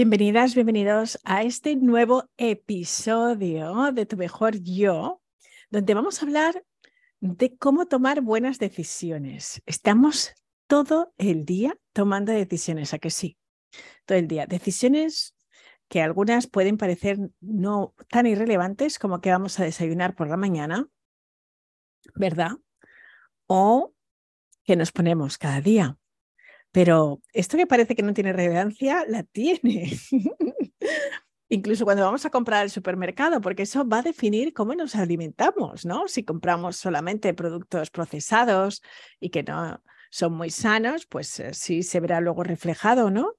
[0.00, 5.20] Bienvenidas, bienvenidos a este nuevo episodio de Tu Mejor Yo,
[5.70, 6.64] donde vamos a hablar
[7.18, 9.60] de cómo tomar buenas decisiones.
[9.66, 10.34] Estamos
[10.68, 13.38] todo el día tomando decisiones, ¿a que sí?
[14.04, 14.46] Todo el día.
[14.46, 15.34] Decisiones
[15.88, 20.88] que algunas pueden parecer no tan irrelevantes como que vamos a desayunar por la mañana,
[22.14, 22.52] ¿verdad?
[23.48, 23.94] O
[24.62, 25.98] que nos ponemos cada día.
[26.72, 29.92] Pero esto que parece que no tiene relevancia, la tiene.
[31.50, 35.86] Incluso cuando vamos a comprar al supermercado, porque eso va a definir cómo nos alimentamos,
[35.86, 36.06] ¿no?
[36.06, 38.82] Si compramos solamente productos procesados
[39.18, 43.34] y que no son muy sanos, pues eh, sí se verá luego reflejado, ¿no?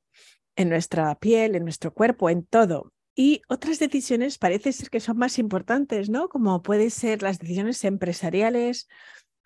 [0.56, 2.94] En nuestra piel, en nuestro cuerpo, en todo.
[3.16, 6.30] Y otras decisiones parece ser que son más importantes, ¿no?
[6.30, 8.88] Como pueden ser las decisiones empresariales,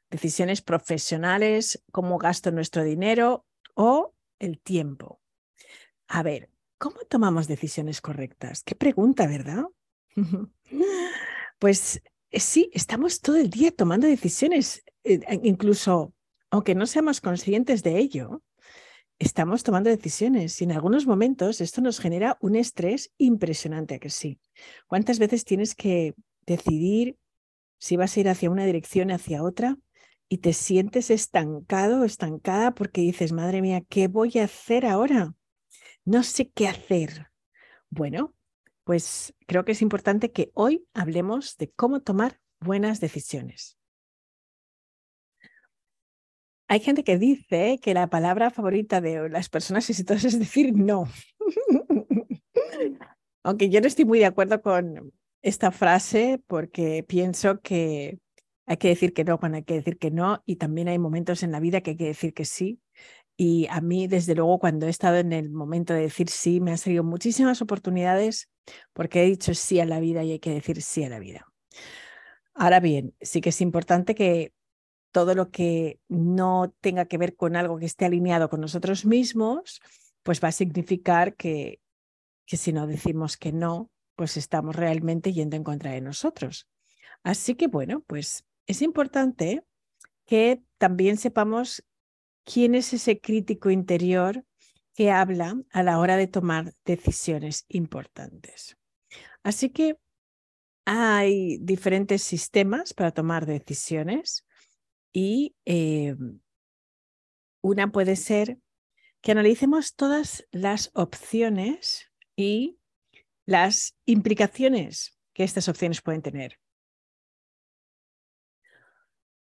[0.09, 5.19] decisiones profesionales, cómo gasto nuestro dinero o el tiempo.
[6.07, 8.63] A ver, ¿cómo tomamos decisiones correctas?
[8.63, 9.63] Qué pregunta, ¿verdad?
[11.59, 16.13] pues eh, sí, estamos todo el día tomando decisiones, eh, incluso
[16.51, 18.43] aunque no seamos conscientes de ello,
[19.17, 24.09] estamos tomando decisiones y en algunos momentos esto nos genera un estrés impresionante, ¿a que
[24.09, 24.39] sí?
[24.85, 26.13] ¿Cuántas veces tienes que
[26.45, 27.17] decidir
[27.79, 29.77] si vas a ir hacia una dirección, hacia otra?
[30.33, 35.35] Y te sientes estancado estancada porque dices, madre mía, ¿qué voy a hacer ahora?
[36.05, 37.27] No sé qué hacer.
[37.91, 38.33] Bueno,
[38.83, 43.77] pues creo que es importante que hoy hablemos de cómo tomar buenas decisiones.
[46.67, 51.07] Hay gente que dice que la palabra favorita de las personas exitosas es decir no.
[53.43, 58.17] Aunque yo no estoy muy de acuerdo con esta frase porque pienso que
[58.65, 61.43] hay que decir que no cuando hay que decir que no y también hay momentos
[61.43, 62.79] en la vida que hay que decir que sí.
[63.35, 66.71] Y a mí, desde luego, cuando he estado en el momento de decir sí, me
[66.71, 68.49] han salido muchísimas oportunidades
[68.93, 71.47] porque he dicho sí a la vida y hay que decir sí a la vida.
[72.53, 74.53] Ahora bien, sí que es importante que
[75.11, 79.81] todo lo que no tenga que ver con algo que esté alineado con nosotros mismos,
[80.23, 81.79] pues va a significar que,
[82.45, 86.67] que si no decimos que no, pues estamos realmente yendo en contra de nosotros.
[87.23, 89.63] Así que bueno, pues es importante
[90.25, 91.83] que también sepamos
[92.43, 94.45] quién es ese crítico interior
[94.93, 98.77] que habla a la hora de tomar decisiones importantes.
[99.43, 99.97] Así que
[100.85, 104.45] hay diferentes sistemas para tomar decisiones
[105.11, 106.15] y eh,
[107.61, 108.59] una puede ser
[109.21, 112.77] que analicemos todas las opciones y
[113.45, 116.59] las implicaciones que estas opciones pueden tener.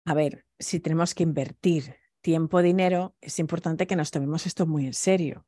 [0.04, 4.86] A ver, si tenemos que invertir tiempo, dinero, es importante que nos tomemos esto muy
[4.86, 5.46] en serio.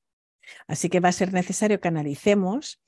[0.66, 2.80] Así que va a ser necesario que analicemos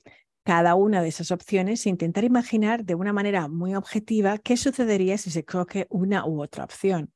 [0.43, 5.17] cada una de esas opciones e intentar imaginar de una manera muy objetiva qué sucedería
[5.17, 7.11] si se coge una u otra opción.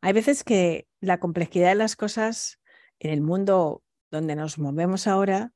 [0.00, 2.60] Hay veces que la complejidad de las cosas
[3.00, 5.52] en el mundo donde nos movemos ahora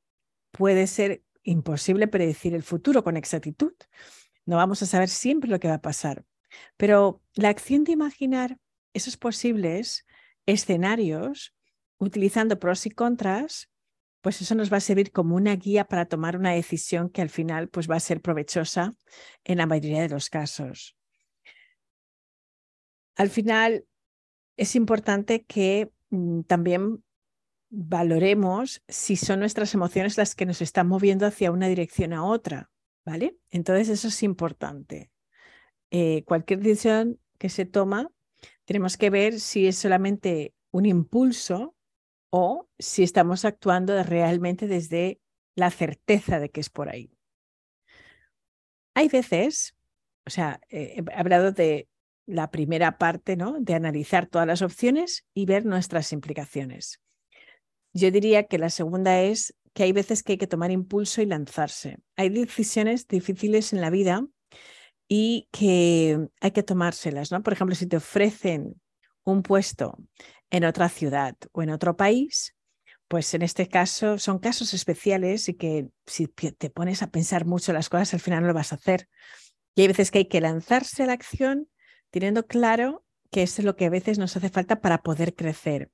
[0.51, 3.73] puede ser imposible predecir el futuro con exactitud.
[4.45, 6.25] No vamos a saber siempre lo que va a pasar.
[6.77, 8.57] Pero la acción de imaginar
[8.93, 10.05] esos posibles
[10.45, 11.53] escenarios
[11.97, 13.69] utilizando pros y contras,
[14.21, 17.29] pues eso nos va a servir como una guía para tomar una decisión que al
[17.29, 18.93] final pues va a ser provechosa
[19.43, 20.95] en la mayoría de los casos.
[23.15, 23.85] Al final
[24.57, 27.03] es importante que mm, también
[27.69, 32.69] valoremos si son nuestras emociones las que nos están moviendo hacia una dirección a otra,
[33.05, 33.37] ¿vale?
[33.49, 35.11] Entonces eso es importante.
[35.91, 38.09] Eh, cualquier decisión que se toma,
[38.65, 41.75] tenemos que ver si es solamente un impulso
[42.29, 45.19] o si estamos actuando realmente desde
[45.55, 47.11] la certeza de que es por ahí.
[48.93, 49.75] Hay veces,
[50.25, 51.87] o sea, he hablado de
[52.25, 53.59] la primera parte, ¿no?
[53.59, 57.01] De analizar todas las opciones y ver nuestras implicaciones.
[57.93, 61.25] Yo diría que la segunda es que hay veces que hay que tomar impulso y
[61.25, 61.97] lanzarse.
[62.15, 64.25] Hay decisiones difíciles en la vida
[65.13, 67.43] y que hay que tomárselas, ¿no?
[67.43, 68.81] Por ejemplo, si te ofrecen
[69.25, 69.97] un puesto
[70.49, 72.55] en otra ciudad o en otro país,
[73.09, 77.73] pues en este caso son casos especiales y que si te pones a pensar mucho
[77.73, 79.09] las cosas, al final no lo vas a hacer.
[79.75, 81.67] Y hay veces que hay que lanzarse a la acción
[82.09, 85.91] teniendo claro que eso es lo que a veces nos hace falta para poder crecer.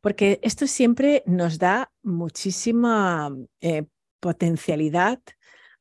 [0.00, 3.84] Porque esto siempre nos da muchísima eh,
[4.18, 5.20] potencialidad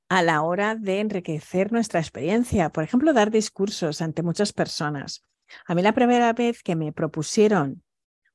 [0.09, 2.69] a la hora de enriquecer nuestra experiencia.
[2.69, 5.23] Por ejemplo, dar discursos ante muchas personas.
[5.65, 7.83] A mí la primera vez que me propusieron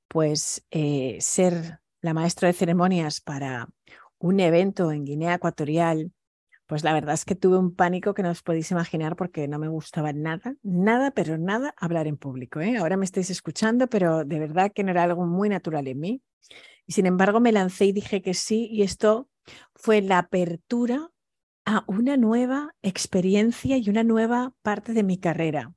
[0.08, 3.68] pues eh, ser la maestra de ceremonias para
[4.18, 6.12] un evento en Guinea Ecuatorial,
[6.66, 9.58] pues la verdad es que tuve un pánico que no os podéis imaginar porque no
[9.58, 12.60] me gustaba nada, nada, pero nada hablar en público.
[12.60, 12.76] ¿eh?
[12.76, 16.22] Ahora me estáis escuchando, pero de verdad que no era algo muy natural en mí.
[16.86, 19.28] Y sin embargo me lancé y dije que sí, y esto
[19.74, 21.11] fue la apertura
[21.64, 25.72] a una nueva experiencia y una nueva parte de mi carrera.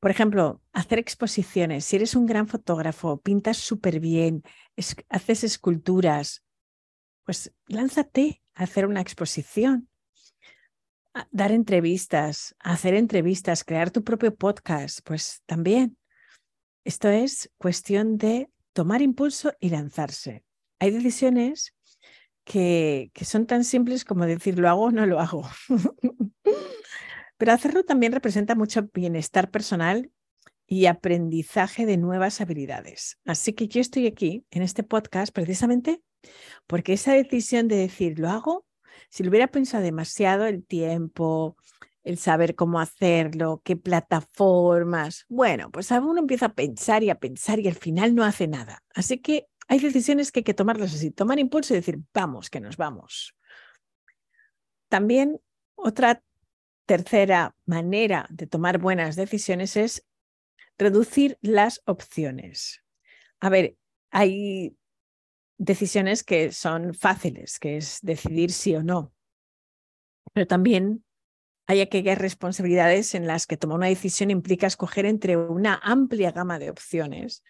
[0.00, 1.84] Por ejemplo, hacer exposiciones.
[1.84, 4.44] Si eres un gran fotógrafo, pintas súper bien,
[5.08, 6.44] haces esculturas,
[7.24, 9.88] pues lánzate a hacer una exposición,
[11.14, 15.98] a dar entrevistas, hacer entrevistas, crear tu propio podcast, pues también.
[16.84, 20.44] Esto es cuestión de tomar impulso y lanzarse.
[20.78, 21.74] Hay decisiones
[22.48, 25.46] que, son tan simples como decir lo hago o no lo hago.
[27.36, 30.10] Pero hacerlo también representa mucho bienestar personal
[30.66, 33.18] y aprendizaje de nuevas habilidades.
[33.26, 36.00] Así que yo estoy aquí en este podcast precisamente
[36.66, 38.66] porque esa decisión de decir lo hago,
[39.10, 41.56] si lo hubiera pensado demasiado, el tiempo,
[42.02, 47.60] el saber cómo hacerlo, qué plataformas, bueno, pues uno empieza a pensar y a pensar
[47.60, 48.82] y al final no hace nada.
[48.94, 52.60] Así que hay decisiones que hay que tomarlas así, tomar impulso y decir, vamos, que
[52.60, 53.36] nos vamos.
[54.88, 55.40] También
[55.74, 56.22] otra
[56.86, 60.06] tercera manera de tomar buenas decisiones es
[60.78, 62.82] reducir las opciones.
[63.40, 63.76] A ver,
[64.10, 64.74] hay
[65.58, 69.12] decisiones que son fáciles, que es decidir sí o no,
[70.32, 71.04] pero también
[71.66, 76.58] hay aquellas responsabilidades en las que tomar una decisión implica escoger entre una amplia gama
[76.58, 77.44] de opciones.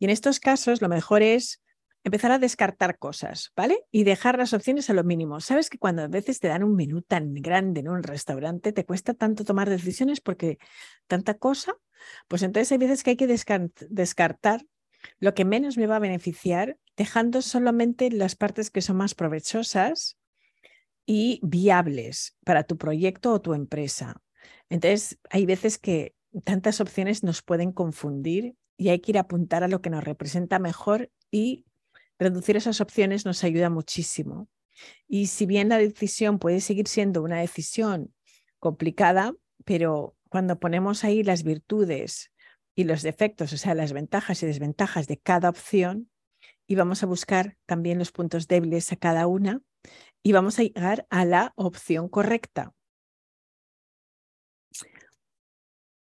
[0.00, 1.62] Y en estos casos lo mejor es
[2.02, 3.84] empezar a descartar cosas, ¿vale?
[3.92, 5.40] Y dejar las opciones a lo mínimo.
[5.40, 8.86] Sabes que cuando a veces te dan un menú tan grande en un restaurante, te
[8.86, 10.58] cuesta tanto tomar decisiones porque
[11.06, 11.74] tanta cosa,
[12.26, 13.28] pues entonces hay veces que hay que
[13.90, 14.64] descartar
[15.18, 20.16] lo que menos me va a beneficiar, dejando solamente las partes que son más provechosas
[21.04, 24.22] y viables para tu proyecto o tu empresa.
[24.70, 26.14] Entonces, hay veces que
[26.44, 30.02] tantas opciones nos pueden confundir y hay que ir a apuntar a lo que nos
[30.02, 31.66] representa mejor y
[32.18, 34.48] reducir esas opciones nos ayuda muchísimo.
[35.06, 38.14] Y si bien la decisión puede seguir siendo una decisión
[38.58, 39.34] complicada,
[39.66, 42.32] pero cuando ponemos ahí las virtudes
[42.74, 46.10] y los defectos, o sea, las ventajas y desventajas de cada opción,
[46.66, 49.60] y vamos a buscar también los puntos débiles a cada una,
[50.22, 52.72] y vamos a llegar a la opción correcta.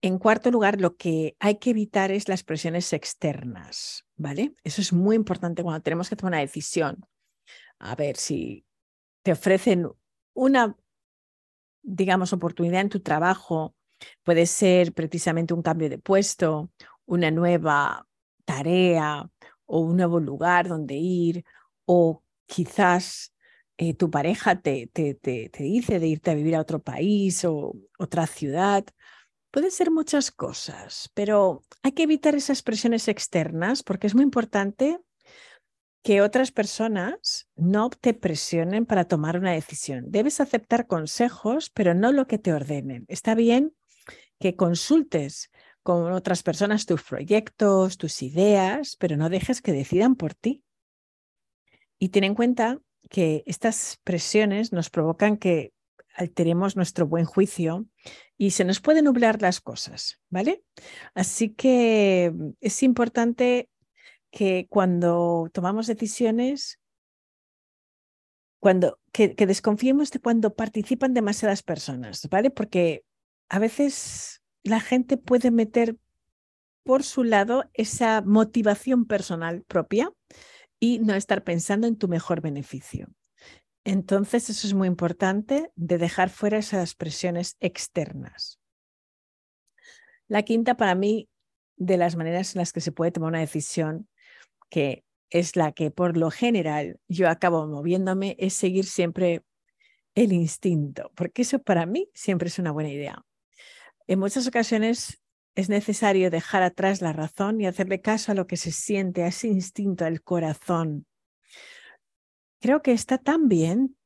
[0.03, 4.53] En cuarto lugar, lo que hay que evitar es las presiones externas, ¿vale?
[4.65, 7.05] Eso es muy importante cuando tenemos que tomar una decisión.
[7.79, 8.65] A ver, si
[9.21, 9.87] te ofrecen
[10.33, 10.75] una,
[11.83, 13.75] digamos, oportunidad en tu trabajo,
[14.23, 16.69] puede ser precisamente un cambio de puesto,
[17.05, 18.05] una nueva
[18.43, 19.31] tarea
[19.65, 21.45] o un nuevo lugar donde ir,
[21.85, 23.33] o quizás
[23.77, 28.27] eh, tu pareja te, te, dice de irte a vivir a otro país o otra
[28.27, 28.83] ciudad
[29.53, 34.99] Puede ser muchas cosas, pero hay que evitar esas presiones externas porque es muy importante
[36.01, 40.05] que otras personas no te presionen para tomar una decisión.
[40.07, 43.05] Debes aceptar consejos, pero no lo que te ordenen.
[43.09, 43.75] Está bien
[44.39, 45.51] que consultes
[45.83, 50.63] con otras personas tus proyectos, tus ideas, pero no dejes que decidan por ti.
[51.99, 55.72] Y ten en cuenta que estas presiones nos provocan que
[56.13, 57.85] alteremos nuestro buen juicio
[58.37, 60.63] y se nos pueden nublar las cosas, ¿vale?
[61.13, 63.69] Así que mm, es importante
[64.31, 66.79] que cuando tomamos decisiones,
[68.59, 72.49] cuando, que, desconfiemos de cuando participan demasiadas personas, ¿vale?
[72.49, 73.03] Porque
[73.49, 75.97] a veces la gente puede meter
[76.83, 80.11] por su lado esa motivación personal propia
[80.79, 83.07] y no estar pensando en tu mejor beneficio.
[83.85, 88.59] Entonces, eso es muy importante de dejar fuera esas presiones externas.
[90.27, 91.29] La quinta, para mí,
[91.75, 94.07] de las maneras en las que se puede tomar una decisión,
[94.69, 99.43] que es la que por lo general yo acabo moviéndome, es seguir siempre
[100.15, 103.25] el instinto, porque eso para mí siempre es una buena idea.
[104.07, 105.21] En muchas ocasiones
[105.55, 109.27] es necesario dejar atrás la razón y hacerle caso a lo que se siente, a
[109.27, 111.05] ese instinto, al corazón,
[112.63, 113.97] creo que está tan bien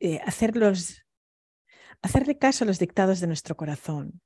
[0.00, 0.72] eh, hacerle
[2.38, 4.22] caso a los dictados de nuestro corazón.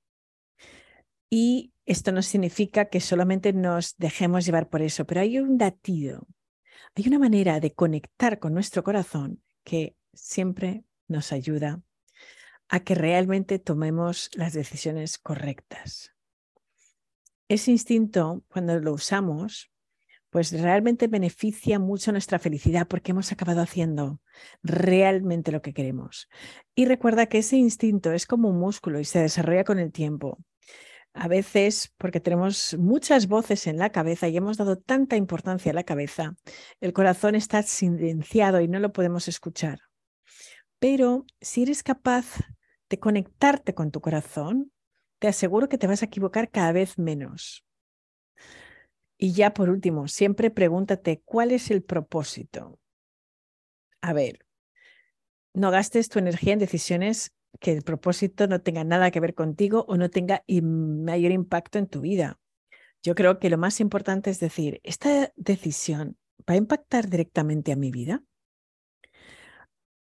[1.29, 6.29] Y esto no significa que solamente nos dejemos llevar por eso, pero hay un latido,
[6.95, 11.83] hay una manera de conectar con nuestro corazón que siempre nos ayuda
[12.69, 16.15] a que realmente tomemos las decisiones correctas.
[17.49, 19.72] Ese instinto, cuando lo usamos,
[20.33, 24.19] pues realmente beneficia mucho nuestra felicidad porque hemos acabado haciendo
[24.63, 26.31] realmente lo que queremos.
[26.75, 30.39] Y recuerda que ese instinto es como un músculo y se desarrolla con el tiempo.
[31.13, 35.75] A veces, porque tenemos muchas voces en la cabeza y hemos dado tanta importancia a
[35.75, 36.35] la cabeza,
[36.81, 39.81] el corazón está silenciado y no lo podemos escuchar.
[40.79, 42.39] Pero si eres capaz
[42.89, 44.73] de conectarte con tu corazón,
[45.19, 47.67] te aseguro que te vas a equivocar cada vez menos.
[49.23, 52.81] Y ya por último, siempre pregúntate cuál es el propósito.
[54.01, 54.45] A ver,
[55.55, 59.85] no gastes tu energía en decisiones que el propósito no tenga nada que ver contigo
[59.87, 62.41] o no tenga mayor impacto en tu vida.
[63.01, 67.77] Yo creo que lo más importante es decir, ¿esta decisión va a impactar directamente a
[67.77, 68.25] mi vida?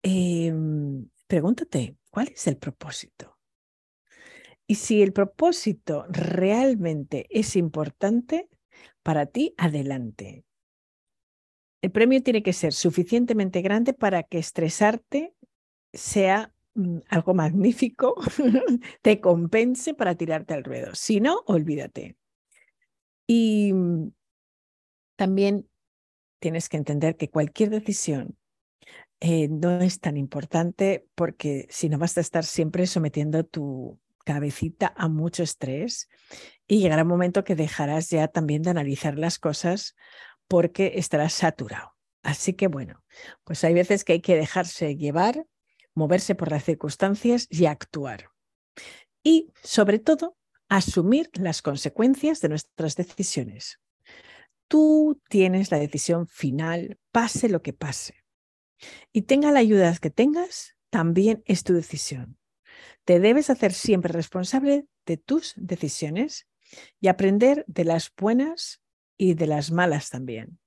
[0.02, 3.36] Em, pregúntate, ¿cuál es el propósito?
[4.66, 8.48] Y si el propósito realmente es importante,
[9.02, 10.44] para ti, adelante.
[11.82, 15.34] El premio tiene que ser suficientemente grande para que estresarte
[15.92, 18.14] sea mm, algo magnífico,
[19.02, 20.94] te compense para tirarte al ruedo.
[20.94, 22.16] Si no, olvídate.
[23.26, 24.12] Y mm,
[25.16, 25.68] también
[26.38, 28.36] tienes que entender que cualquier decisión
[29.20, 34.92] eh, no es tan importante porque si no vas a estar siempre sometiendo tu cabecita
[34.96, 36.08] a mucho estrés
[36.66, 39.94] y llegará un momento que dejarás ya también de analizar las cosas
[40.48, 41.92] porque estarás saturado.
[42.22, 43.02] Así que bueno,
[43.44, 45.44] pues hay veces que hay que dejarse llevar,
[45.94, 48.30] moverse por las circunstancias y actuar.
[49.22, 50.36] Y sobre todo,
[50.68, 53.78] asumir las consecuencias de nuestras decisiones.
[54.68, 58.14] Tú tienes la decisión final, pase lo que pase.
[59.12, 62.38] Y tenga la ayuda que tengas, también es tu decisión.
[63.04, 66.46] Te debes hacer siempre responsable de tus decisiones
[67.00, 68.80] y aprender de las buenas
[69.16, 70.58] y de las malas también.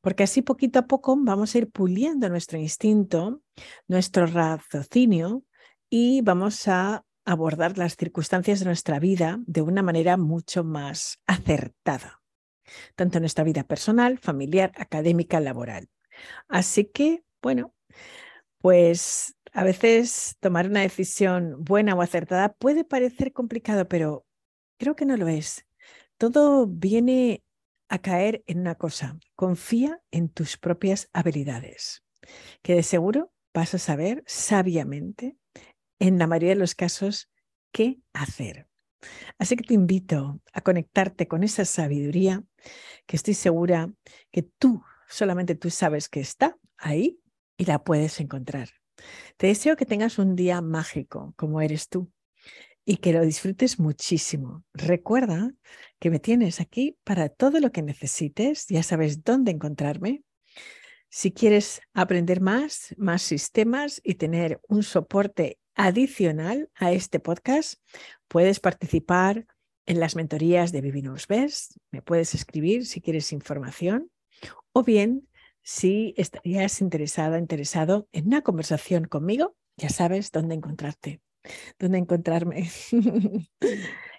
[0.00, 3.42] Porque así poquito a poco vamos a ir puliendo nuestro instinto,
[3.86, 5.44] nuestro raciocinio
[5.90, 12.22] y vamos a abordar las circunstancias de nuestra vida de una manera mucho más acertada,
[12.96, 15.88] tanto en nuestra vida personal, familiar, académica, laboral.
[16.48, 17.74] Así que, bueno,
[18.58, 24.28] pues a veces tomar una decisión buena o acertada puede parecer complicado, pero
[24.78, 25.66] Creo que no lo es.
[26.16, 27.42] Todo viene
[27.88, 29.18] a caer en una cosa.
[29.34, 32.04] Confía en tus propias habilidades,
[32.62, 35.36] que de seguro vas a saber sabiamente,
[35.98, 37.28] en la mayoría de los casos,
[37.72, 38.68] qué hacer.
[39.38, 42.44] Así que te invito a conectarte con esa sabiduría
[43.06, 43.92] que estoy segura
[44.30, 47.20] que tú, solamente tú sabes que está ahí
[47.56, 48.77] y la puedes encontrar.
[49.36, 52.10] Te deseo que tengas un día mágico como eres tú
[52.84, 54.64] y que lo disfrutes muchísimo.
[54.72, 55.52] Recuerda
[55.98, 60.22] que me tienes aquí para todo lo que necesites, ya sabes dónde encontrarme.
[61.10, 67.74] Si quieres aprender más, más sistemas y tener un soporte adicional a este podcast,
[68.26, 69.46] puedes participar
[69.86, 71.76] en las mentorías de Vivinos Best.
[71.90, 74.10] Me puedes escribir si quieres información
[74.72, 75.27] o bien
[75.62, 81.20] si estarías interesada, interesado en una conversación conmigo, ya sabes dónde encontrarte
[81.78, 82.70] dónde encontrarme.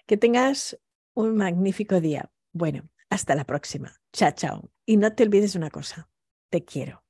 [0.06, 0.78] que tengas
[1.14, 2.30] un magnífico día.
[2.52, 4.00] Bueno, hasta la próxima.
[4.12, 4.70] Chao, chao.
[4.86, 6.10] Y no te olvides una cosa,
[6.48, 7.04] te quiero.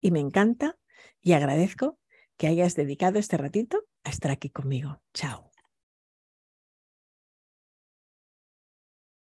[0.00, 0.78] Y me encanta
[1.20, 1.98] y agradezco
[2.36, 5.02] que hayas dedicado este ratito a estar aquí conmigo.
[5.12, 5.51] Chao.